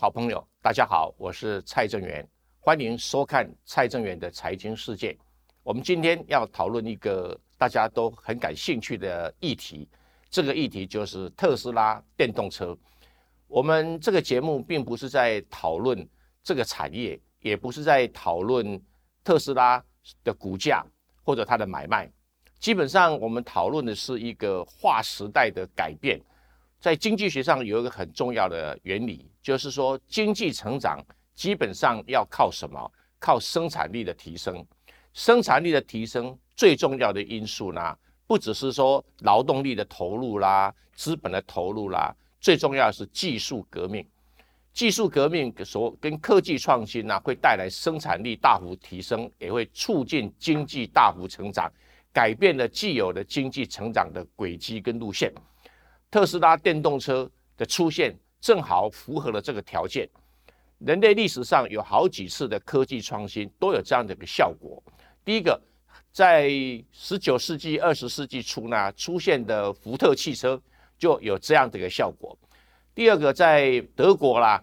[0.00, 2.26] 好朋友，大家好，我是蔡正元，
[2.58, 5.14] 欢迎收看蔡正元的财经世界。
[5.62, 9.86] 我们今天要讨论一个大家都很感兴趣的议题，
[10.30, 12.74] 这个议题就是特斯拉电动车。
[13.46, 16.08] 我们这个节目并不是在讨论
[16.42, 18.82] 这个产业，也不是在讨论
[19.22, 19.84] 特斯拉
[20.24, 20.82] 的股价
[21.22, 22.10] 或者它的买卖。
[22.58, 26.18] 基本上，我们讨论的是一个划时代的改变。
[26.78, 30.98] 在经济学上有一个很重要的原理，就是说经济成长
[31.34, 32.92] 基本上要靠什么？
[33.18, 34.66] 靠生产力的提升。
[35.12, 44.06] 生产力的提升最重要的因素呢，不只是说劳动力的投入啦、资本的投入啦，最重要的是技术革命。
[44.72, 51.70] 技术革命所跟科技创新呢，会带来生产力大幅提升，也会促进经济大幅成长，
[52.12, 55.32] 改变了既有的经济成长的轨迹跟路线。
[56.08, 60.08] 特斯拉电动车的出现正好符合了这个条件。
[60.78, 64.82] 人类历史上有好几次的科技创新都有这样的一个效果。
[65.24, 65.60] 第一个，
[66.10, 66.48] 在
[66.90, 70.60] 十九世纪、二十世纪初呢出现的福特汽车
[70.98, 72.36] 就有这样的一个效果。
[72.94, 74.62] 第二个，在德国啦，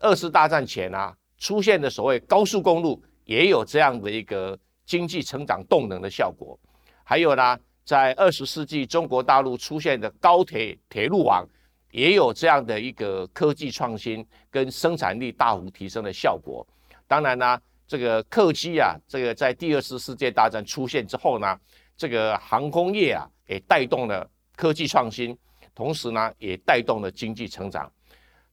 [0.00, 6.58] 二次大战前啊出现的所谓高速公路也有这样的一个经济成长动能的效果。
[7.04, 7.58] 还有呢。
[7.88, 11.48] 在二十世纪，中国大陆出现的高铁铁路网，
[11.90, 16.66] 也有这样的一个科技创新跟生产力大幅提升的效果。
[17.06, 21.58] 当然呢，这个客机啊，这个在第二次世界大战出现之后呢，
[21.96, 25.36] 这个航空业啊，也带动了科技创新，
[25.74, 27.90] 同时呢，也带动了经济成长。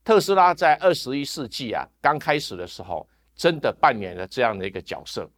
[0.03, 5.30] 特斯拉在二十一世纪啊，刚开始的时候，真的扮演了这样的一个角色。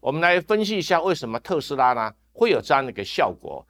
[0.00, 2.12] 我们来分析一下，为什么特斯拉呢？
[2.32, 3.64] 会有这样的一个效果。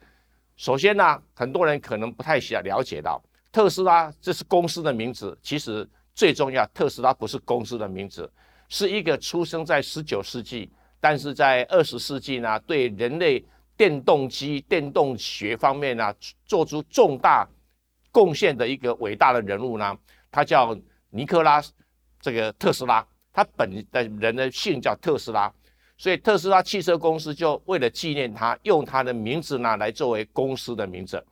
[0.56, 3.20] 首先呢，很多人可能不太想了解到，
[3.53, 5.37] 特斯拉这是公司的名字。
[5.43, 8.31] 其实最重要，特斯拉不是公司的名字，
[8.69, 13.44] 是一个出生在十九世纪，但是在二十世纪呢，对人类
[13.77, 17.49] 电动机、电动学方面呢，做出重大
[18.12, 19.97] 贡献的一个伟大的人物呢。
[20.31, 20.77] 他叫
[21.10, 21.62] 尼克拉
[22.21, 25.53] 这个特斯拉，他本的人的姓叫特斯拉。
[25.97, 31.22] 所以特斯拉汽车公司就为了纪念他，用他的名字呢来作为公司的名字。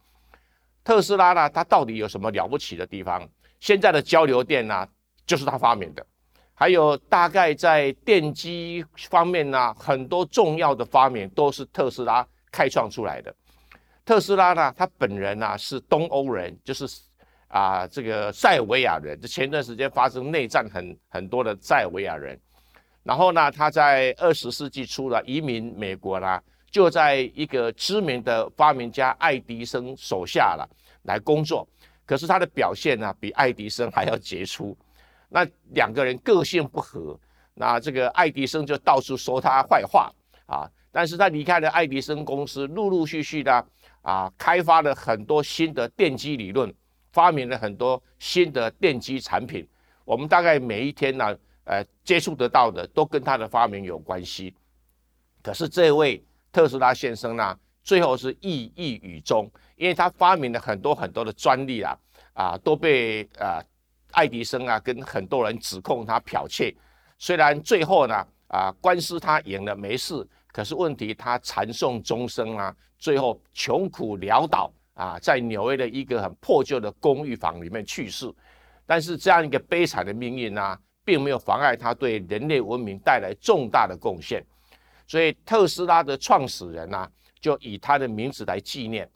[0.88, 3.28] 特斯拉呢，它到底有什么了不起的地方？
[3.60, 4.88] 现在的交流电呢，
[5.26, 6.06] 就是他发明的。
[6.54, 13.34] 还有大概在电机方面呢，很多重要的发明都是特斯拉开创出来的。
[14.02, 16.86] 特斯拉呢，他本人呢是东欧人，就是
[17.48, 19.20] 啊这个塞尔维亚人。
[19.20, 22.40] 这前段时间发生内战，很很多的塞尔维亚人。
[23.02, 30.68] 然后呢，他在二十世纪初了移民美国啦，就在一个知名的发明家爱迪生手下了
[31.02, 31.66] 来工作。
[32.06, 34.76] 可是他的表现呢，比爱迪生还要杰出。
[35.28, 37.18] 那两个人个性不合，
[37.54, 40.12] 那这个爱迪生就到处说他坏话
[40.46, 40.70] 啊。
[40.90, 43.66] 但是他离开了爱迪生公司，陆陆续续的
[44.02, 46.72] 啊，开发了很多新的电机理论，
[47.12, 49.66] 发明了很多新的电机产品。
[50.04, 51.36] 我们大概每一天呢。
[51.70, 54.54] 呃，接触得到的都跟他的发明有关系，
[55.42, 61.98] 可是这位特斯拉先生呢，最后是意义于终，因为他发明了很多很多的专利啊，
[62.34, 63.62] 啊，都被呃
[64.12, 66.74] 爱迪生啊跟很多人指控他剽窃。
[67.18, 78.32] 虽然最后呢，啊官司他赢了没事，可是问题他缠讼终生啊，最后穷苦潦倒啊，在纽约的一个很破旧的公寓房里面去世。
[78.86, 80.78] 但是这样一个悲惨的命运呢？
[81.04, 84.44] 并没有妨碍他对人类文明带来重大的贡献，
[85.08, 87.10] 所以特斯拉的创始人呢，
[87.40, 89.10] 就以他的名字来纪念。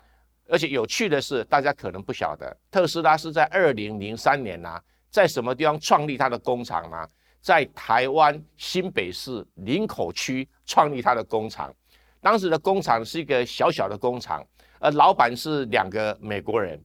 [0.49, 7.07] 而且有趣的是，大家可能不晓得，特斯拉是在二零零三年呢，在什么地方创立他的工厂呢？
[7.41, 11.73] 在台湾新北市林口区创立他的工厂。
[12.21, 14.45] 当时的工厂是一个小小的工厂，
[14.81, 16.83] 而老板是两个美国人。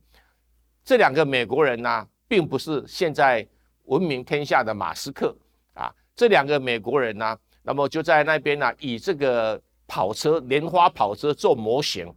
[0.83, 3.47] 这两个美国人呢，并不是现在。
[3.87, 5.33] 闻名天下的马斯克
[5.73, 12.09] 啊，这两个美国人呢，那么就在那边呢，以这个跑车莲花跑车做模型，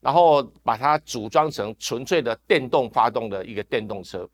[0.00, 4.28] 然后把它组装成纯粹的电动发动的一个电动车。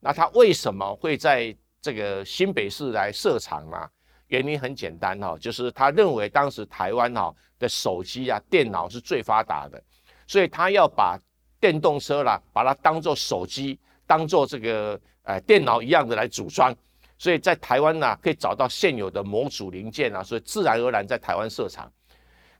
[0.00, 3.88] 那他为什么会在这个新北市来设厂呢？
[4.26, 9.80] 原因很简单哈，就是他认为当时台湾哈的手机啊、电脑是最发达的，
[10.26, 11.16] 所以他要把
[11.60, 13.78] 电动车啦，把它当做手机。
[14.06, 16.74] 当做这个呃电脑一样的来组装，
[17.20, 21.92] 所以在台湾呢可以找到现有的模组零件啊，所以自然而然在台湾设厂。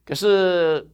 [0.05, 0.87] 可是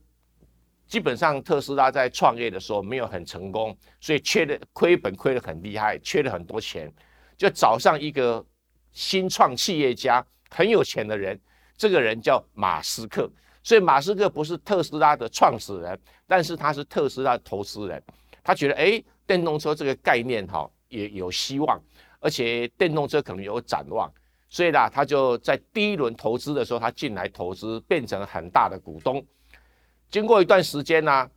[0.86, 6.88] 基本上特斯拉在创业的时候没有很成功，所以缺的亏本亏的很厉害，缺了很多钱。
[7.36, 8.44] 就找上一个
[8.92, 11.36] 新创企业家，很有钱的人，
[11.76, 13.28] 这个人叫马斯克。
[13.64, 15.98] 所以马斯克不是特斯拉的创始人，
[16.28, 18.00] 但是他是特斯拉投资人。
[18.44, 21.82] 他觉得，哎，电动车这个概念哈也有希望，
[22.20, 24.12] 而且电动车可能有展望。
[24.48, 29.24] 所以呢，他就在第一轮投资的时候，他进来投资，变成很大的股东。
[30.08, 31.28] 经过一段时间呢，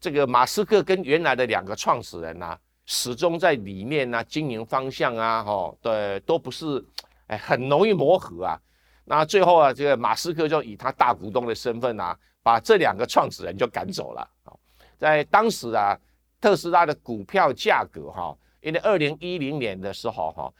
[0.00, 2.56] 这个马斯克跟原来的两个创始人呢，
[2.86, 6.82] 始终在理念啊、经营方向啊，哈，对，都不是，
[7.26, 8.56] 哎，很容易磨合啊。
[9.04, 14.28] 那最后啊，这个马斯克就以他大股东的身份啊，把这两个创始人就赶走了。
[14.96, 15.98] 在当时啊，
[16.40, 20.52] 特斯拉的股票价格哈，因为二零一零年的时候哈。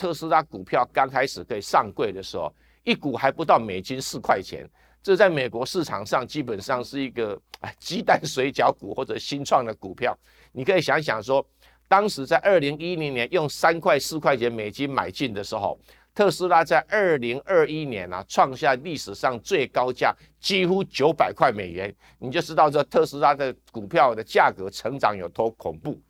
[0.00, 4.64] 特斯拉股票刚开始可以上柜的时候，一股还不到美金四块钱，
[5.02, 10.16] 这在美国市场上基本上是一个哎鸡蛋水饺股或者新创的股票。
[10.52, 11.44] 你可以想想说，
[11.88, 15.76] 当时在二零一零年用三块四块钱美金买进的时候，
[16.14, 26.00] 特斯拉在二零二一年啊创下历史上最高价，几乎九百块美元，你就知道这特斯拉的股票的价格成长有多恐怖！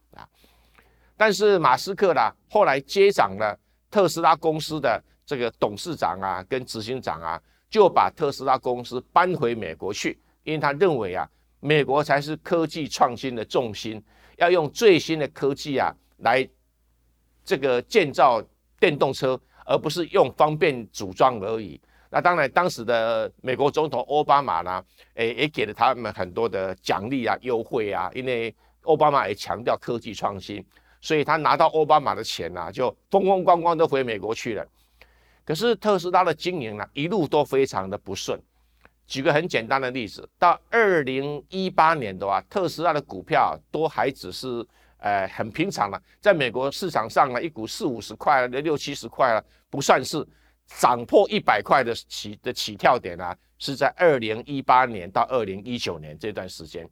[1.18, 3.54] 但是马斯克呢，后来接掌了。
[3.90, 11.26] 特斯拉公司的这个董事长啊，跟执行长啊，就把特斯拉公司搬回美国去，因为他认为啊，
[11.60, 14.04] 美国才是科技创新的重心，
[14.36, 16.46] 要用最新的科技啊来
[17.46, 18.42] 这个建造
[18.78, 21.80] 电动车，而不是用方便组装而已。
[22.10, 24.84] 那当然，当时的美国总统奥巴马呢，
[25.14, 30.62] 诶，也给了他们很多的奖励啊、优惠啊，因为奥巴马也强调科技创新。
[31.00, 34.66] 所以他拿到奥巴马的钱呐，就风风光光都回美国去了。
[35.44, 38.40] 可是特斯拉的经营呢，一路都非常的不顺。
[39.06, 44.66] 举个很简单的例子，到二零一八年的话，特斯拉的股票都还只是
[44.98, 50.22] 呃很平常了，在美国市场上呢，一股四五十块、六七十块了，不算是
[50.66, 56.86] 涨破一百块的起的起跳点啊，是在二零一八年到二零一九年这段时间。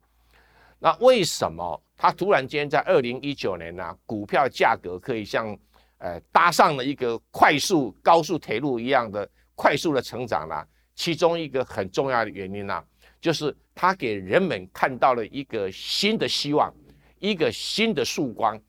[0.79, 5.57] 那为什么它突然间在二零一九年呢，股票价格可以像
[5.97, 10.63] 呃搭上了一个快速高速铁路一样的快速的成长呢？
[10.95, 12.83] 其中一个很重要的原因呢，
[13.21, 16.73] 就是它给人们看到了一个新的希望，
[17.19, 18.59] 一个新的曙光。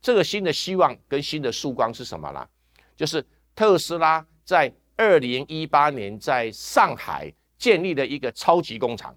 [0.00, 2.46] 这个新的希望跟新的曙光是什么呢？
[2.94, 3.24] 就是
[3.54, 9.16] 特斯拉在二零一八年在上海建立了一个超级工厂。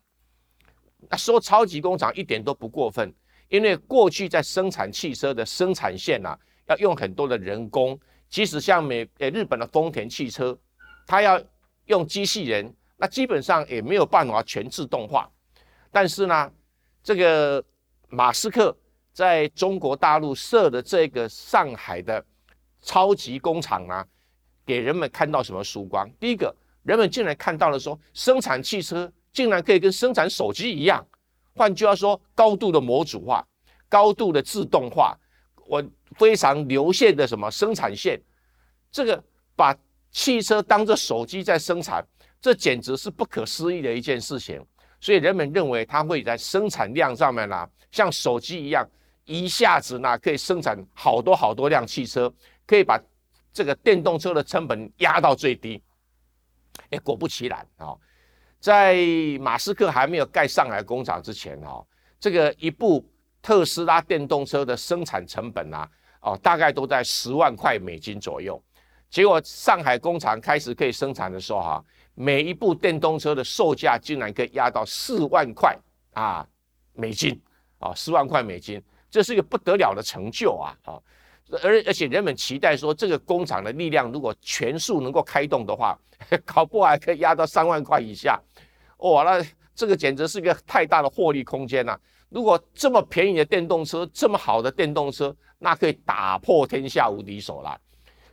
[1.07, 3.13] 那说超级工厂一点都不过分，
[3.47, 6.37] 因为过去在生产汽车的生产线呐，
[6.67, 7.97] 要用很多的人工，
[8.29, 10.57] 即使像美呃日本的丰田汽车，
[11.07, 11.41] 它要
[11.85, 15.29] 用机器人，那基本上也没有办法全自动化。
[15.89, 16.51] 但是呢，
[17.01, 17.63] 这个
[18.09, 18.75] 马斯克
[19.13, 22.23] 在中国大陆设的这个上海的
[22.81, 24.05] 超级工厂呢，
[24.65, 26.07] 给人们看到什么曙光？
[26.19, 26.53] 第一个，
[26.83, 29.11] 人们竟然看到了说生产汽车。
[29.31, 31.05] 竟然可以跟生产手机一样，
[31.55, 33.45] 换句话说，高度的模组化，
[33.87, 35.17] 高度的自动化，
[35.67, 35.83] 我
[36.17, 38.19] 非常流线的什么生产线，
[38.91, 39.23] 这个
[39.55, 39.75] 把
[40.11, 42.03] 汽车当做手机在生产，
[42.41, 44.63] 这简直是不可思议的一件事情。
[44.99, 48.85] 所以人们认为它会在生产量上面呢，像手机一样，
[49.25, 52.33] 一下子呢可以生产好多好多辆汽车，
[52.65, 52.99] 可以把
[53.53, 55.81] 这个电动车的成本压到最低。
[56.89, 57.95] 哎，果不其然啊！
[58.59, 58.97] 在
[59.39, 61.85] 马斯克还没有盖上海工厂之前，哦，
[62.19, 63.03] 这个一部
[63.41, 65.89] 特斯拉电动车的生产成本啊，
[66.21, 68.61] 哦，大概都在十万块美金左右。
[69.09, 75.75] 结果上海工厂开始可以生产的时候，哈，每一部电动车的售价竟然可以压到四万块
[76.13, 76.45] 啊
[76.93, 77.41] 美金，
[77.79, 80.99] 啊，四万块美金，这是一个不得了的成就啊，啊，
[81.63, 85.97] 而而且人们期待说，这个工厂的力量如果全数能够开动的话，
[86.45, 88.39] 搞不好还可以压到三万块以下。
[88.97, 91.97] 哇，那这个简直是一个太大的获利空间呐！
[92.29, 97.79] 如果这么便宜的电动车，这么好的电动车，那可以打破天下无敌手了。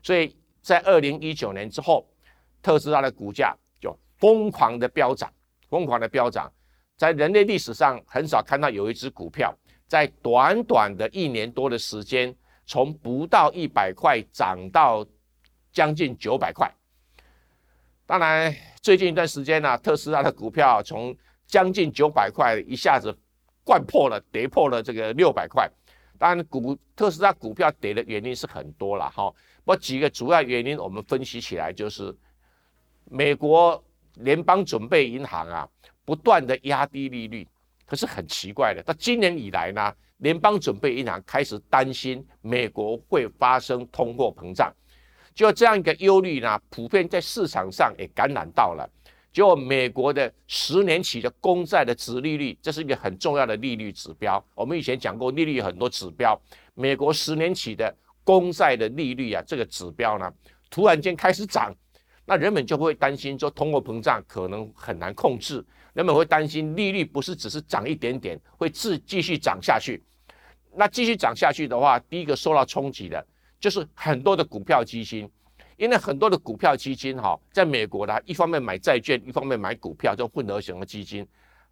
[0.03, 2.07] 所以在二零一九年之后，
[2.61, 5.33] 特斯拉的股价就疯狂的飙涨，
[5.71, 6.53] 疯狂的飙涨。
[6.97, 9.55] 在人类历史上很少看到有一只股票
[9.87, 12.35] 在短短的一年多的时间，
[12.67, 15.07] 从不到一百块涨到
[15.73, 16.71] 将近九百块。
[18.05, 23.17] 当然，最近一段时间呢，特斯拉的股票从将近九百块一下子
[23.65, 25.71] 灌破了，跌破了这个六百块。
[26.19, 29.31] 当然，股特斯拉股票跌的原因是很多了哈。
[29.65, 32.17] 不过几个主要原因，我们分析起来就是，
[33.05, 33.83] 美国
[34.15, 35.69] 联邦准备银行啊，
[36.05, 37.47] 不断的压低利率。
[37.85, 44.73] 可是很奇怪的，到今年以来呢，联邦准备银行开始担心美国会发生通货膨胀，
[45.35, 48.89] 就这样一个忧虑呢，普遍在市场上也感染到了。
[49.31, 54.43] 就美国的十年期的公债的值利率，这是一个很重要的利率指标。
[54.55, 56.41] 我们以前讲过，利率有很多指标，
[56.73, 57.95] 美国十年期的
[58.25, 60.33] 公债的利率啊，这个指标呢，
[60.71, 61.71] 突然间开始涨，
[62.25, 65.63] 那人们就会担心说，通货膨胀可能很难控制。
[65.97, 70.05] 人们会担心利率不是只是涨一点点，会继继续涨下去。
[70.75, 73.27] 那继续涨下去的话，第一个受到冲击的
[73.59, 75.27] 就是很多的股票基金。
[75.79, 81.27] 因为很多的股票基金哈，在美国呢，一方面买债券，一方面买股票，这种混合型的基金，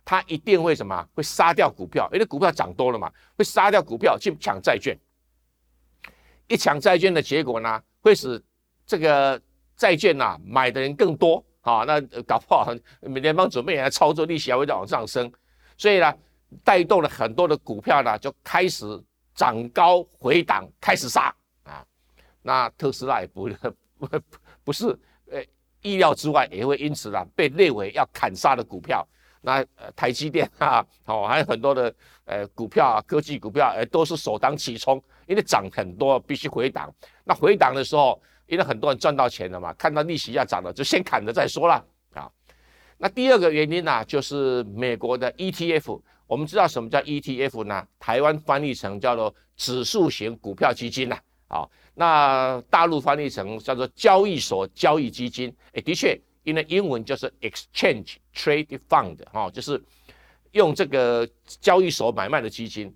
[0.05, 1.07] 它一定会什么？
[1.15, 4.95] 会杀掉股票，因为股票涨多了嘛，会杀掉股票去抢债券。
[6.49, 8.43] 一抢债券的结果呢，会使
[8.87, 9.41] 这个
[9.75, 15.31] 债券呐买的人更多啊，那搞不好美联邦准备来操作利息还会再往上升，
[15.77, 16.15] 所以呢，
[16.63, 18.87] 带动了很多的股票呢就开始
[19.35, 21.85] 涨高回档，开始杀啊。
[22.43, 23.51] 那特斯拉也不。
[23.97, 24.09] 不
[24.65, 24.87] 不是，
[25.31, 25.43] 呃，
[25.81, 29.07] 意料之外也会因此呢被列为要砍杀的股票。
[29.41, 31.95] 那呃台积电啊，哦，还有很多的
[32.25, 36.93] 呃股票啊，科技股票，呃，都是首当其冲，因为涨很多，必须回档。
[37.25, 42.31] 那回档的时候，因为很多人赚到钱了嘛，看到利息要涨了，就先砍了再说了啊。
[42.99, 46.01] 那第二个原因呢，就是美国的 ETF。
[46.27, 47.87] 我们知道什么叫 ETF 呢？
[47.99, 51.19] 台湾翻译成叫做指数型股票基金呐。
[51.49, 59.83] 好，那大陆翻译成叫做交易所交易基金，哎，的确，因为英文就是 exchange trade fund，哈，就是
[60.53, 62.95] 用这个交易所买卖的基金。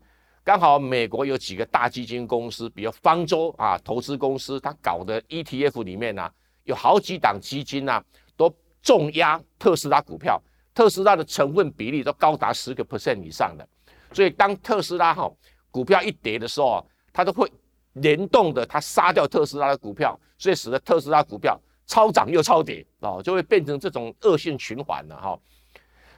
[0.49, 6.27] 刚好美国有几个大基金公司，比如方舟啊投资公司，它搞的 ETF 里面呢，
[6.65, 8.03] 有好几档基金呢，
[8.35, 8.51] 都
[8.81, 13.69] 重压特斯拉股票，特斯拉的成分比例都高达十个 percent 以上的。
[14.15, 15.31] 所以当特斯拉哈
[15.71, 17.47] 股票一跌的时候，它都会。
[17.93, 25.39] 联动的，它杀掉特斯拉的股票，所以使得特斯拉股票超涨又超跌哦，就会变成这种恶性循环了哈。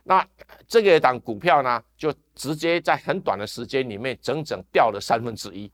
[0.05, 0.27] 那
[0.67, 5.71] 这个档股票呢，就直接在很短的时间里面整整掉了三分之一。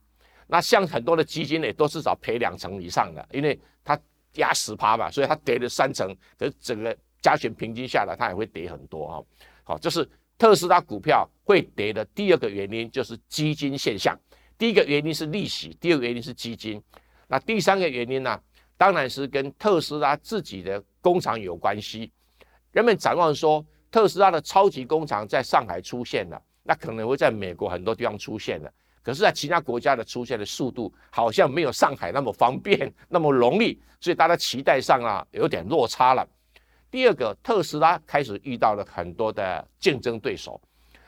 [0.47, 3.99] 那像很多的基金呢，都至少赔两成以上的，因为它
[4.35, 9.23] 压十趴嘛，所以它跌了三成，可是整个加权平均下来，它也会跌很多哈。
[9.63, 14.17] 好，这是特斯拉股票会跌的第二个原因，就是基金现象。
[14.57, 16.81] 第一个原因是利息，第二个原因是基金，
[17.27, 18.39] 那第三个原因呢？
[18.79, 22.11] 当然是跟特斯拉自己的工厂有关系。
[22.71, 28.71] 人们展望说，特斯拉的超级工厂在上海出现了，那可能会在美国很多地方出现了，
[29.03, 36.27] 可是，在其他国家的出现的速度好像没有上海那么方便、 那么容易，所以大家期待上啊有点落差了。
[36.89, 40.61] 第二个，特斯拉开始遇到了很多的竞争对手，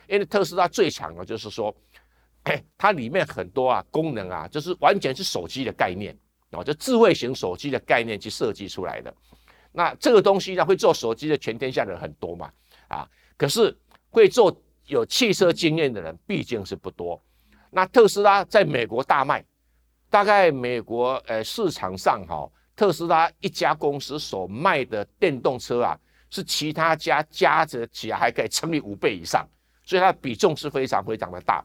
[0.07, 1.75] 因为特斯拉最强的就是说。
[2.77, 6.17] 它里面很多啊功能啊，就是完全是手机的概念
[6.51, 9.13] 哦，就智慧型手机的概念去设计出来的。
[9.73, 12.49] 那这个东西呢，会做手机的全天下的人很多嘛
[12.89, 13.75] 啊，可是
[14.09, 14.55] 会做
[14.87, 17.19] 有汽车经验的人毕竟是不多。
[17.71, 19.43] 那特斯拉在美国大卖，
[20.09, 25.97] 大概美国呃市场上哈，特斯拉一家公司所卖的电动车啊，
[26.29, 29.47] 是其他家加着起来还可以乘以五倍以上，
[29.83, 31.63] 所以它的比重是非常非常的大。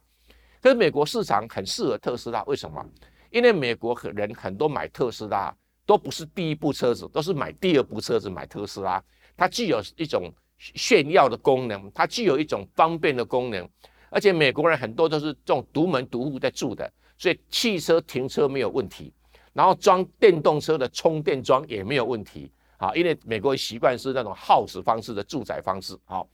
[0.61, 2.85] 跟美国市场很适合特斯拉，为什么？
[3.31, 5.55] 因为美国人很多买特斯拉
[5.85, 9.03] 都不是第一部车子，都是买第二部车子买特斯拉。
[9.37, 13.69] 它具有一种炫耀的功能，它具有一种方便的功能，
[14.11, 19.13] 而且美国人很多都是这种独门独户在住的，所以汽车停车没有问题，
[19.53, 26.29] 然后装电动车的充电桩也没有问题啊，因为美国人习惯是那种 house 方式的住宅方式，好。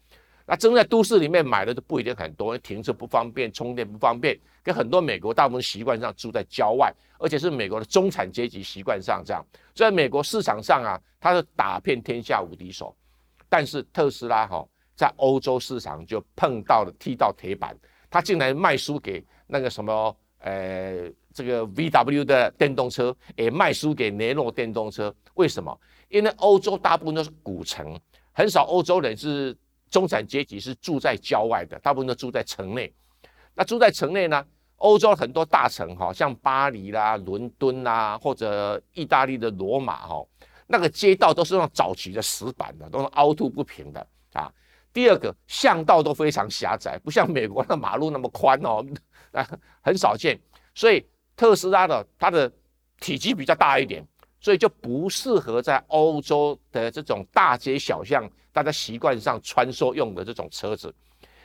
[0.46, 9.46] 那真在都市里面买的都不一定很多，停车不方便，充电不方便，跟很多美国大部分习惯上住在郊外，而且是美国的中产阶级习惯上这样，
[9.76, 12.92] 在美国市场上啊，它是打遍天下无敌手。
[13.50, 14.66] 但是特斯拉哈
[14.96, 17.76] 在欧洲市场就碰到了踢到铁板，
[18.08, 25.14] 它竟然卖输给那个什么呃这个 VW 的电动车，也卖输给雷诺电动车。
[25.34, 25.78] 为什么？
[26.08, 27.94] 因为欧洲大部分都是古城，
[28.32, 29.54] 很少欧洲人是。
[29.90, 32.94] 中产阶级是住在郊外的，大部分都住在城内。
[33.56, 34.46] 那住在城内呢？
[34.76, 40.24] 欧洲很多大城，哈，像巴黎啦、伦敦啦，或者意大利的罗马，哈，
[40.70, 44.52] 那个街道都是那种早期的石板的，都是凹凸不平的啊。
[44.92, 48.84] 第二个，巷道都非常狭窄，不像美国的马路那么宽哦，
[49.32, 49.46] 啊，
[49.82, 50.40] 很少见。
[50.74, 52.50] 所以特斯拉的它的
[53.00, 54.06] 体积比较大一点。
[54.42, 60.90] 所以就不适合在欧洲的这种大街小巷，大家习惯上穿梭用的这种车子。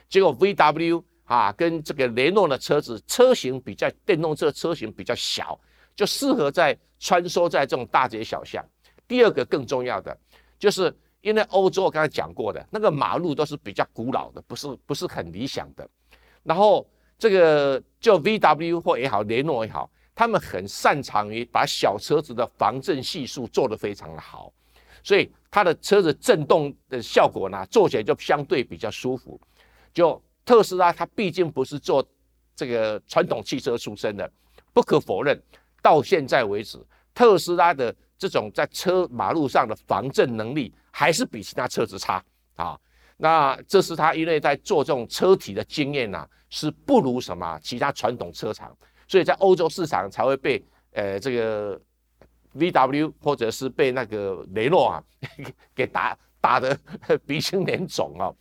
[0.08, 5.60] 结果 VW 啊，跟这个雷诺的车子车型比较，电动车车型比较小，
[5.94, 8.66] 就适合在穿梭在这种大街小巷。
[9.08, 10.18] 第二个更重要的，
[10.58, 15.88] 就是因为欧洲我刚才讲过的那个马路都是比较古老的，不是不是很理想的。
[16.44, 24.54] 然后这个就 VW 或也好，雷诺也好，他们很擅长于把小车子的防震系数做得非常的好，
[25.04, 29.40] 所以它的车子震动的效果呢，坐起来就相对比较舒服，
[29.94, 30.22] 就。
[30.48, 32.08] 特斯拉它毕竟不是做
[32.56, 34.32] 这个传统汽车出身的，
[34.74, 35.42] 不可否认，
[35.82, 36.78] 到现在为止，
[37.16, 42.24] 特斯拉的这种在车马路上的防震能力还是比其他车子差
[42.56, 42.80] 啊。
[43.18, 48.76] 那这是他因为在做这种车体的经验呐，是不如什么其他传统车厂，
[49.08, 51.80] 所以在欧洲市场才会被呃这个
[52.56, 55.04] VW 或者是被那个雷诺啊
[55.74, 56.78] 给打打的
[57.26, 58.34] 鼻青脸肿啊。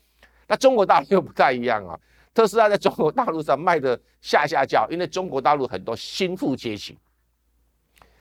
[0.49, 1.99] 那中国大陆又不太一样啊，
[2.35, 6.99] 特斯拉在中国大陆上卖的下下叫，因为中国大陆很多新富阶级，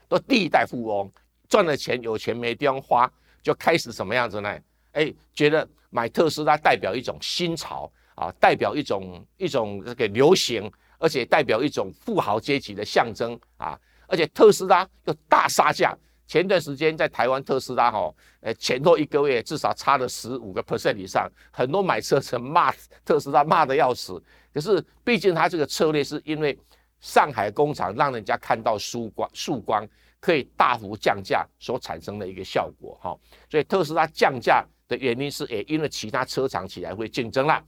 [0.08, 1.12] 都第一代富翁，
[1.48, 4.58] 赚了钱有钱没地方花，就开始什么样子呢？
[4.94, 15.98] 哎，觉得买特斯拉代表一种新潮啊，代表一种一种这个流行，而且代表一种富豪阶级的象征啊，而且特斯拉又大杀价。
[16.26, 22.74] 前段时间在台湾特斯拉哈，呃，前后一个月至少差了十五个 percent 以上，很多买车人骂
[23.04, 24.20] 特斯拉骂的要死。
[24.54, 26.58] 可是毕竟它这个策略是因为
[27.02, 29.86] 上海工厂让人家看到曙光，曙光
[30.24, 33.14] 可以大幅降价所产生的一个效果哈。
[33.50, 37.62] 所以特斯拉降价的原因是也因为其他车厂起来会竞争啦。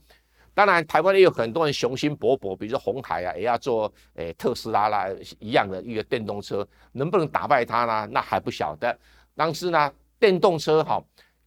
[0.54, 5.06] 当然，台湾也有很多人雄心勃勃，比如说红海啊，也要做诶特斯拉啦
[5.38, 8.08] 一样的一个电动车，能不能打败它呢？
[8.10, 8.98] 那还不晓得。
[9.34, 10.98] 但是呢，电动车哈，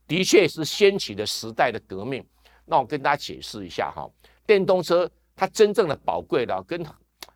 [0.07, 2.23] 的确是掀起了时代的革命。
[2.65, 4.07] 那我跟大家解释一下哈，
[4.45, 6.85] 电动车它真正的宝贵的，跟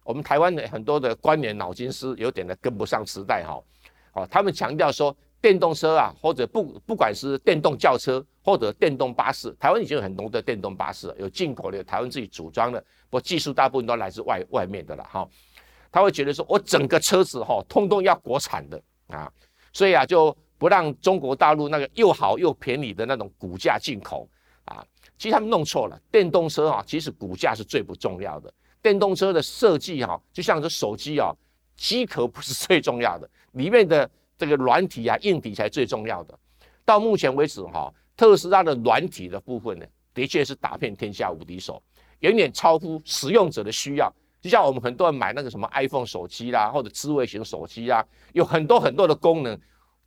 [0.03, 3.61] 我们台湾的很多的官员脑筋是有点的跟不上时代哈。
[4.13, 5.15] 哦，他们强调说。
[5.43, 15.27] 电动车啊，或者不不管是电动轿车或者电动巴士，台湾已经有很多的电动巴士，有进口的，台湾自己组装的，不过技术大部分都来自外外面的了哈。
[15.91, 19.29] 他会觉得说，我整个车子哈，通通要国产的啊，
[19.73, 24.25] 所以啊，就不让中国大陆那个又好又便宜的那种骨架进口
[24.63, 24.81] 啊。
[25.17, 28.53] 其实他们弄错了，电动车啊，其实骨架是最不重要的。
[28.83, 31.33] 电动车的设计哈，就像这手机啊，
[31.75, 34.07] 机壳不是最重要的，里面的。
[34.35, 36.37] 这个软体啊，硬体才最重要的。
[36.83, 41.81] 到目前为止，哈，特斯拉的软体的部分呢，的确是打遍天下无敌手，
[42.19, 44.11] 远远超乎使用者的需要。
[44.41, 49.57] 就像我们很多人买那个什么 iPhone 手机啦，或者智慧型手机啊，有很多很多的功能，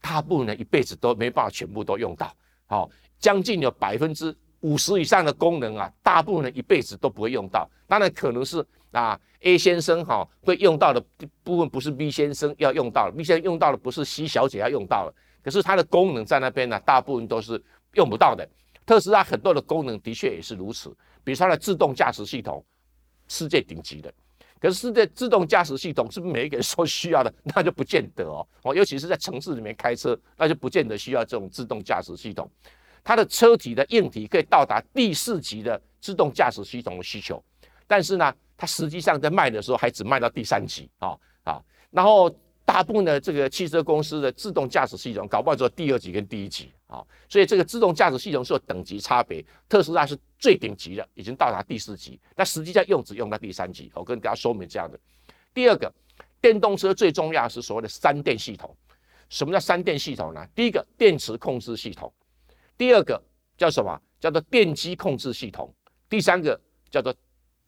[0.02, 2.30] 大部分人一辈子都没办法全部都用到。
[2.66, 7.68] 好，将近有百分之五十以上的功能啊，大部分人一辈子都不会用到。
[7.86, 8.64] 当然可能是。
[8.92, 11.04] 啊，A 先生哈会用到的
[11.42, 15.14] 部分不是 B 先生要用到的，B 先生用到的不是 C 小姐要用到的，
[15.44, 18.48] 可是它的功能在那边呢，大部分都是用不到的。
[18.86, 20.88] 特斯拉很多的功能的确也是如此，
[21.22, 22.64] 比如它的自动驾驶系统，
[23.28, 24.10] 世界顶级的。
[24.58, 27.30] 可是世界自动驾驶系统是每一个人所需要的？
[27.54, 28.48] 那就不见得哦。
[28.62, 32.50] 哦，尤其是在城市里面开车，那就不见得需要这种自动驾驶系统。
[33.06, 37.40] 它的车体的硬体可以到达第四级的自动驾驶系统的需求，
[37.86, 38.34] 但是呢？
[38.58, 41.14] 它实际上在卖的时候还只卖到第三级啊
[41.44, 53.92] 啊，然后大部分的这个汽车公司的自动驾驶系统搞不好只有第二级跟第一级啊，所以这个自动驾驶系统是有等级差别，特斯拉是最顶级的，已经到达第四级，但实际上用只用到第三级。
[53.94, 54.98] 我跟大家说明这样的。
[55.52, 55.92] 第二个，
[56.40, 58.74] 电动车最重要是所谓的三电系统。
[59.28, 60.46] 什么叫三电系统呢？
[60.54, 62.10] 第一个电池控制系统，
[62.76, 63.22] 第二个
[63.56, 64.00] 叫什么？
[64.18, 65.74] 叫做电机控制系统，
[66.08, 66.60] 第三个
[66.90, 67.14] 叫做。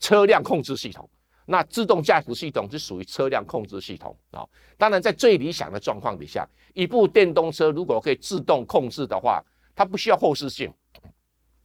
[0.01, 1.11] 车辆控制系统，
[1.45, 4.47] 那自动驾驶系统是属于车辆控制系统啊。
[4.77, 9.43] 当然，在最理想的状况底下，一部电动车如果可以自动控制的话，
[9.75, 10.73] 它不需要后视镜，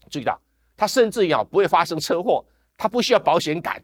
[0.10, 0.42] 注意到
[0.76, 2.44] 它甚至也不会发生车祸，
[2.76, 3.80] 它不需要保险杆。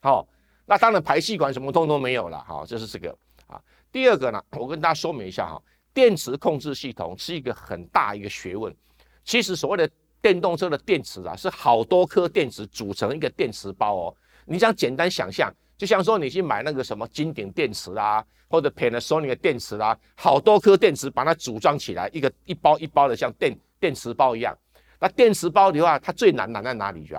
[0.00, 0.26] 好，
[0.64, 2.42] 那当然排气管什么通通没有了。
[2.44, 3.14] 好，就是这个
[3.46, 3.62] 啊。
[3.92, 5.62] 第二个呢，我跟大家说明一下哈，
[5.96, 8.70] 电池控制系统是一个很大一个学问。
[9.24, 14.16] 其实所谓的电动车的电池啊，是好多颗电池组成一个电池包哦。
[14.44, 24.54] 你想简单想象，就像说你去买那个什么金鼎电池啊，或者 Panasonic 的电池啊，好多颗电池把它组装起来，一个一包一包的像电电池包一样。
[25.00, 27.06] 那电池包的话，它最难难在哪里？
[27.06, 27.16] 就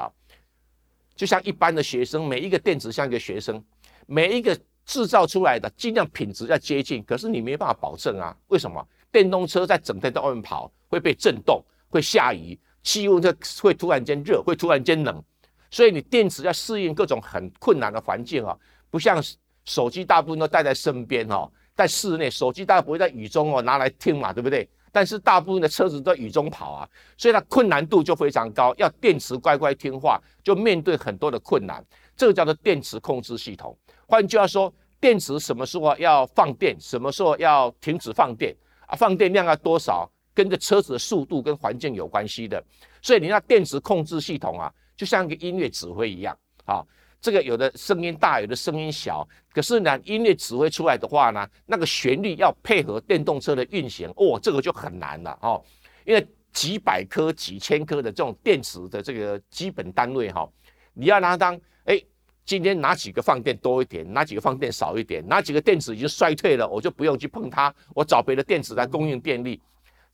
[1.15, 3.63] 就像一般的学生，每一个电池像一个学生，
[4.05, 4.55] 每一个
[4.87, 8.35] 制造出来的尽量品质要接近，可是你没办法保证啊。
[8.47, 8.83] 为什么？
[9.11, 12.59] 电动车在整天在外面跑，会被震动，会下雨。
[12.83, 15.21] 气温就会突然间热，会突然间冷，
[15.69, 18.57] 所以你电池要适应各种很困难的环境啊，
[18.89, 19.21] 不像
[19.65, 24.69] 手机大部分都带在身边哦，在室内手机大概不会在雨中哦拿来听嘛，对不对？
[24.89, 31.85] 但是大部分的车子都在雨中跑啊，所以它困难度就非常高，要电池乖乖听话，就面对很多的困难。
[32.15, 33.77] 这个叫做电池控制系统。
[34.07, 38.55] 换句话说，电池什么时候要放电，什么时候要停止放电
[38.87, 38.95] 啊？
[38.95, 42.63] 放电量要多少，跟着车子的速度跟环境有关系的。
[43.01, 46.81] 所以你那电池控制系统啊，就像一个音乐指挥一样啊。
[47.19, 49.27] 这个有的声音大，有的声音小。
[49.51, 55.61] 可是呢，音乐指挥出来的话呢，那个旋律要配合电动车的运行，哦，这个就很难了哦。
[56.05, 60.47] 因为几百颗、几千颗的这种电池的这个基本单位哈，
[60.93, 61.99] 你要拿它当哎，
[62.47, 69.61] 今天哪几个放电多一点，哪几个放电少一点，哪几个电池已经衰退了，我就不用去碰它，我找别的电池来供应电力。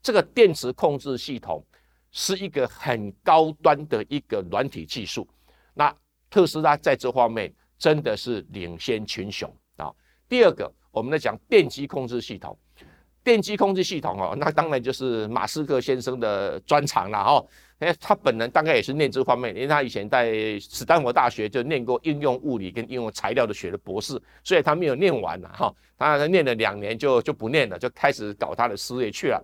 [0.01, 1.65] 这个电池控制系统
[2.11, 5.25] 是一个很高端的一个软体技术，
[5.73, 5.95] 那。
[6.33, 9.93] 特斯拉在这方面真的是领先群雄啊！
[10.27, 12.57] 第二个，我们在讲电机控制系统，
[13.23, 17.45] 电机控制系统哦，那当然就是马斯克先生的专长了哈。
[17.79, 25.73] 哎，他本人大概也是念这方面，因为他以前在斯坦福大学就念过应用物理跟应用材料的学的博士，所以他没有念完了哈。
[25.97, 29.43] 他念了两年就就不念了，就开始搞他的事业去了。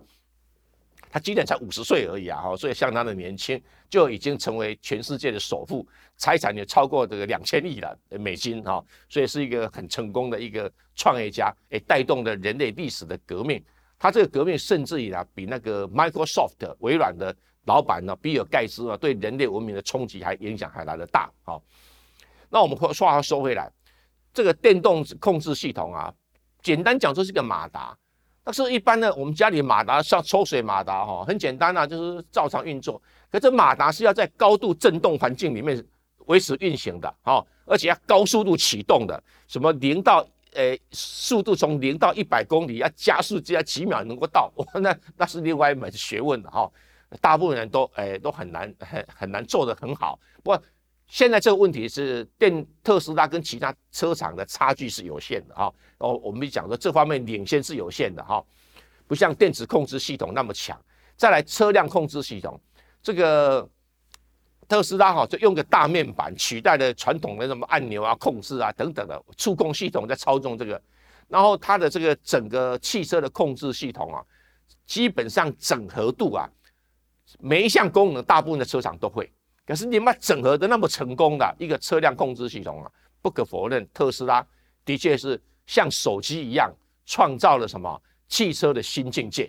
[1.12, 13.62] 他今年才五十岁而已啊，哈，所以相当的年轻，就已经成为全世界的首富，财产也超过这个两千亿了美金哈，所以是一个很成功的一个创业家，诶，带动了人类历史的革命。
[14.00, 17.36] 他这个革命甚至于啊，比那个 Microsoft 微软的
[17.66, 21.60] 老板呢，比尔盖茨啊，对人类文明的冲击还影响还来得大啊。
[22.48, 23.70] 那我们话话说回来，
[24.32, 26.12] 这个电动控制系统啊，
[26.62, 27.94] 简单讲就是个马达。
[28.42, 33.00] 但是一般呢，我们家里马达像抽水马达哈，很简单啊，就是照常运作。
[33.30, 35.84] 可这马达是要在高度震动环境里面
[36.24, 46.70] 维持运行的哈，而且要高速度启动的，什么零到呃速度从零到一百公里要加速只要几秒能够到， 那那是另外一门学问了哈。
[47.20, 50.18] 大部分人都诶都很难很很难做得很好。
[50.44, 50.62] 不过
[51.08, 55.72] 现在这个问题是电特斯拉跟其他车厂的差距是有限的哈。
[55.98, 58.40] 哦，我们讲说这方面领先是有限的哈，
[59.08, 60.80] 不像电子控制系统那么强。
[61.16, 62.58] 再来车辆控制系统，
[63.02, 63.68] 这个
[64.70, 70.80] 特斯拉哈就用个大面板取代了传统的什么按钮啊、控制啊等等的触控系统在操纵这个，
[71.26, 74.22] 然后它的这个整个汽车的控制系统啊，
[74.86, 76.48] 基本上整合度啊，
[77.40, 79.28] 每一项功能大部分的车厂都会。
[79.66, 84.46] 可是你们整合的那么成功的一个车辆控制系统啊，不可否认，特斯拉
[84.84, 85.38] 的确是。
[85.66, 86.68] 像手机一样
[87.06, 89.48] 创造了什么汽车的新境界？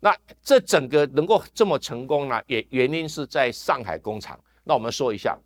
[0.00, 2.42] 那这整个能够这么成功呢？
[2.46, 4.38] 也原因是在上海工厂。
[4.64, 5.38] 那我们说一下，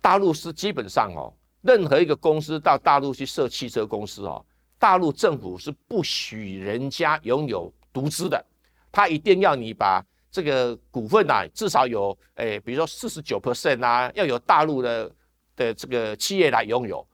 [0.00, 4.44] 大陆是基本上哦，任何一个公司到大陆去设汽车公司哦，
[4.78, 8.42] 大陆政府是不许人家拥有独资的，
[8.90, 15.10] 他一定要你把这个股份呐，至少有诶，比如说四十九 percent 啊，要有大陆的
[15.54, 17.06] 的这个企业来拥有。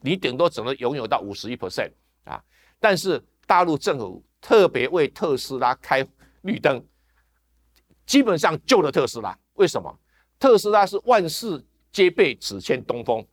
[0.00, 1.90] 你顶多只能拥有到五十一 percent
[2.24, 2.40] 啊，
[2.78, 6.06] 但是大陆政府特别为特斯拉开
[6.42, 6.80] 绿灯，
[8.06, 9.36] 基本上救了特斯拉。
[9.54, 9.98] 为什么？
[10.38, 13.26] 特斯拉是万事皆备只欠东风，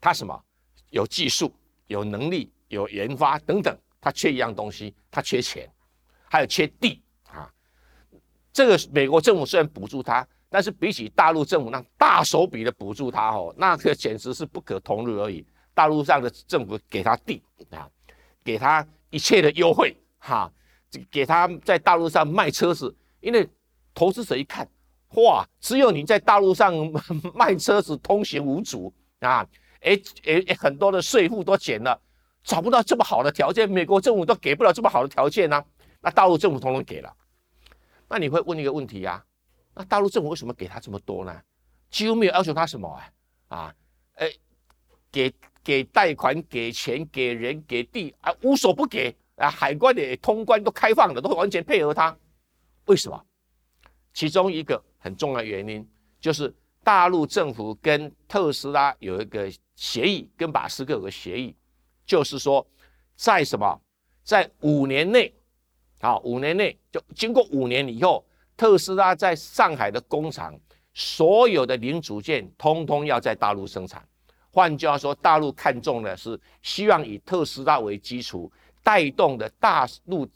[0.00, 0.44] 它什么？
[0.90, 1.54] 有技术、
[1.86, 5.72] 有能力、有研发等等，它缺一样东西，它缺钱，
[6.28, 7.48] 还有缺地啊。
[8.52, 10.26] 这个美国政府虽然补助它。
[10.50, 15.44] 但是比起大陆政府那大手笔的补助他哦，那个简直是不可同日而语。
[15.72, 17.90] 大陆上的政府给他地啊，
[18.44, 20.50] 给他一切的优惠哈，
[21.08, 23.48] 给他在大陆上卖车子，因为
[23.94, 24.68] 投资者一看，
[25.10, 26.74] 哇，只有你在大陆上
[27.32, 29.46] 卖车子通行无阻啊，
[29.82, 29.96] 哎
[30.26, 31.96] 哎，很多的税负都减了，
[32.42, 35.64] 找不到这么好的条件，美国政府都给不了这么好的条件呢，
[36.00, 37.16] 那大陆政府统统给了。
[38.08, 39.24] 那你会问一个问题呀？
[39.74, 41.40] 那大陆政府为什么给他这么多呢？
[41.88, 43.12] 几乎没有要求他什么啊？
[43.46, 43.74] 啊，
[44.14, 44.28] 哎，
[45.12, 45.32] 给
[45.64, 49.50] 给贷款、给钱、给人、给地啊，无所不给啊！
[49.50, 52.16] 海关的通关都开放了，都完全配合他。
[52.84, 53.24] 为什么？
[54.12, 55.84] 其中一个很重要的原因
[56.20, 61.56] 就是大陆政府跟特斯拉有一个协议，跟马斯克有个协议，
[62.04, 62.64] 就是说
[63.16, 63.80] 在什么，
[64.22, 65.34] 在五年内，
[66.00, 68.24] 啊，五年内就经过五年以后。
[68.56, 70.56] 特斯拉在上海的工厂，
[70.92, 74.06] 所有的零组件通通要在大陆生产。
[74.54, 78.50] 换句话说，大陆看中的是希望以特斯拉为基础，
[78.84, 80.28] 带动的大陆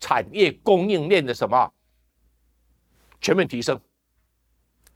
[0.00, 1.72] 产业供应链的什么？
[3.20, 3.80] 全面提升，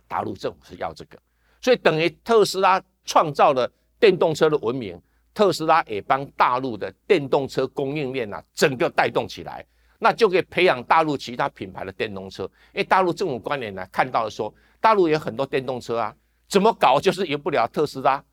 [0.09, 1.17] 大陆政府是要这个，
[1.61, 5.01] 所以等于特斯拉创造了电动车的文明，
[5.33, 9.65] 特斯拉也帮大陆的电动车供应链呐整个带动起来，
[10.01, 12.43] 那就可以培养大陆其他品牌的电动车。
[12.73, 16.13] 因为大陆政府官员呢看到了说，大陆有很多电动车啊，
[16.49, 18.25] 怎么搞就是赢不了特斯拉，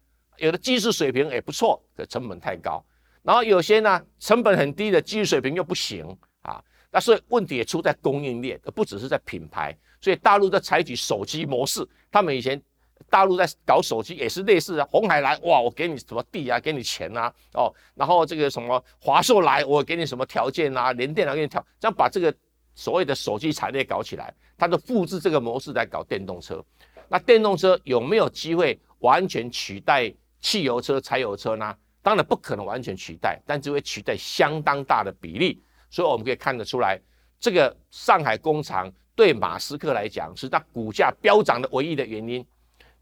[0.42, 2.84] 有的技术水平也不错，可成本太高。
[3.22, 6.06] 然后有些呢，成本很低的技术水平又不行
[6.42, 9.78] 啊，那所以问题也出在供应链，而不只是在品牌。
[10.02, 12.60] 所以大陆在采取手机模式，他们以前
[13.08, 14.84] 大陆在搞手机也是类似的。
[14.88, 22.34] 红海来，哇，我给你什么地啊，给你钱啊，哦，然后这个什么华硕来，我给你什么条件啊，连电脑给你调，这样把这个
[22.74, 26.66] 所谓的手机产业搞起来，他就复制这个模式来搞电动车。
[27.08, 31.74] 那电动车有没有机会完全取代汽油车、柴油车呢？
[32.04, 35.62] 当然不可能完全取代，但只会取代相当大的比例。
[35.90, 37.00] 所以我们可以看得出来，
[37.40, 42.44] 这个上海工厂对马斯克来讲是他股价飙涨的唯一的原因。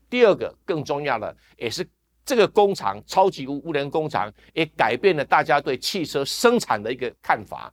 [0.09, 1.87] 第二个更重要的，也是
[2.25, 7.71] 这个工厂超级无人工厂也改变了大家对汽车生产的一个看法，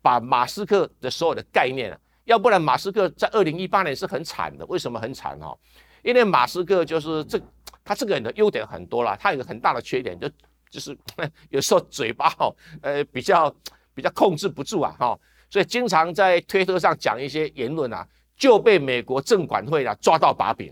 [0.00, 4.64] 把马斯克的所有的概念啊，要不然马斯克在二零一八年是很惨的。
[4.66, 5.58] 为什么很惨哦？
[6.02, 7.40] 因为马斯克就是这
[7.88, 10.30] 他这个人的优点很多啦，他有个很大的缺点就。
[10.70, 10.94] 就是
[11.48, 13.50] 有时候嘴巴哈，呃，比较
[13.94, 20.70] 比较控制不住啊，哈，所以经常在推特上讲一些言论啊，就被美国证管会啊抓到把柄。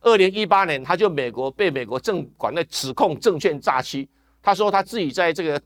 [0.00, 4.08] 二零一八年，他就美国被美国证管会指控证券诈欺。
[4.42, 5.62] 他说他自己在这个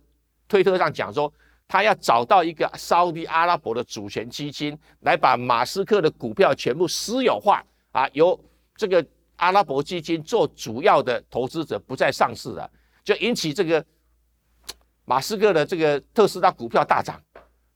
[0.46, 1.33] 推特上讲说，
[1.66, 8.38] 他要找到一个沙地阿拉伯的主权基金，来把马斯克的股票全部私有化啊，由
[8.76, 9.02] 这个
[9.38, 12.70] 阿拉伯基金做主要的投资者，不再上市了。
[13.03, 13.85] 就引起这个
[15.05, 17.20] 马斯克的这个特斯拉股票大涨，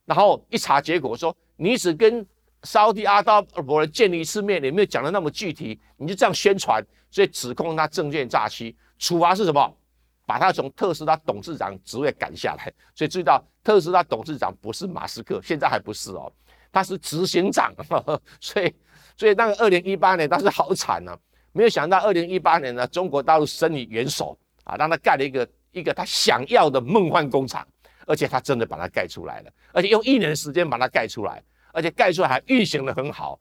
[0.05, 2.25] 然后一查结果说，你只跟
[2.63, 9.77] 沙特阿拉伯人见了一次面，你没有讲的那么具体，你就这样宣传，所以指控他证券诈欺，处罚是什么？
[10.25, 12.71] 把他从特斯拉董事长职位赶下来。
[12.95, 16.31] 所以注意到特斯拉董事长不是马斯克，现在还不是哦，
[16.71, 17.73] 他是执行长。
[18.39, 18.73] 所以，
[19.17, 21.19] 所以那个二零一八年他是好惨啊，
[21.53, 24.37] 没有想到二零一八年呢，中国大陆伸以援手。
[24.65, 27.67] 啊，让他盖了一个一个他想要的梦幻工厂，
[28.07, 33.37] 而且他真的把它盖出来了，而且用一年时间把它盖出来，而且盖出来还运行的很好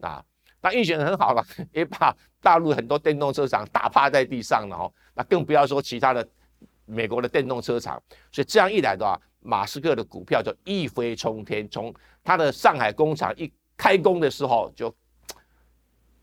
[0.00, 0.20] 啊，
[0.60, 6.28] 那运行的很好了， 也把大陆很多电动车厂打趴在地上了哦，那更不要说其他的
[6.86, 14.92] 美国的电动车厂，所以这样一来的话，马斯克的股票就一飞冲天，从他的上海工厂一开工的时候就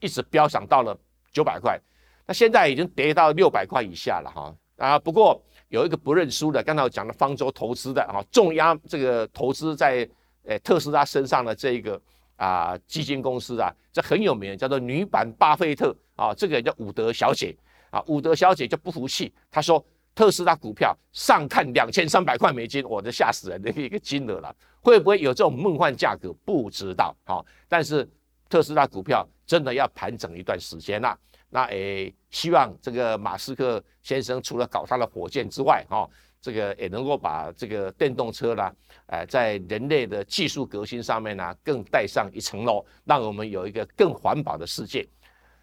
[0.01, 0.93] 一直飙涨到了
[1.32, 1.80] 九百块。
[2.28, 5.00] 那现在已经跌到六百块以下了哈啊！
[5.00, 10.08] 不过有一个不认输的，刚才我讲的方舟投资的啊，重压这个投资在
[10.44, 12.00] 呃特斯拉身上的这个
[12.36, 17.56] 啊基金公司啊，这很有名，叫做女版巴菲特啊，这个叫伍德小姐
[17.89, 26.32] 啊，伍德小姐就不服气，她说特斯拉股票上看两千三百块美金，我这吓死人的一个金额了，会不会有这种梦幻价格？
[26.46, 28.08] 不知道啊，但是
[28.50, 31.14] 特斯拉股票真的要盘整一段时间了。
[31.50, 36.10] 那诶，希望这个马斯克先生除了搞他的火箭之外，哈，
[36.40, 38.74] 这个也能够把这个电动车啦，
[39.08, 45.06] 呃，在人类的技术革新上面呢，更带上一层楼，让我们有一个更环保的世界。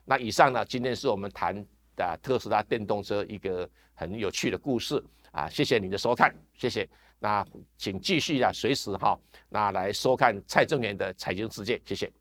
[0.04, 1.56] 那以上呢，今天是我们谈
[1.96, 6.86] 的特斯拉电动车一个很有趣的故事啊，谢谢你的收看，谢谢。
[7.18, 7.42] 那
[7.78, 12.12] 请继续啊，随时哈，那来收看蔡正元的财经世界，谢谢。